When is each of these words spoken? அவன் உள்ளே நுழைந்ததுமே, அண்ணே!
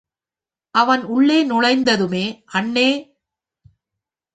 அவன் 0.75 1.03
உள்ளே 1.05 1.39
நுழைந்ததுமே, 1.43 2.25
அண்ணே! 2.45 2.89